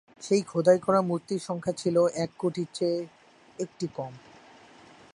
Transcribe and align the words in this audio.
সেই 0.21 0.41
খোদাই 0.41 0.79
করা 0.79 0.99
মূর্তির 1.01 1.41
সংখ্যা 1.47 1.73
ছিল 1.73 1.95
এক 2.15 2.31
কোটির 2.37 2.69
চেয়ে 2.73 2.99
একটি 3.59 3.85
কম। 3.95 4.13